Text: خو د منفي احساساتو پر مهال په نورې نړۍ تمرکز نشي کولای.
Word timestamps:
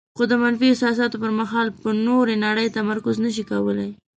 خو 0.15 0.23
د 0.31 0.33
منفي 0.43 0.67
احساساتو 0.69 1.15
پر 1.23 1.31
مهال 1.39 1.67
په 1.81 1.89
نورې 2.07 2.35
نړۍ 2.45 2.67
تمرکز 2.77 3.15
نشي 3.25 3.43
کولای. 3.51 3.89